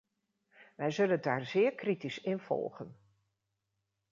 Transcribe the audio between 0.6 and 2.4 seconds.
Wij zullen daar zeer kritisch in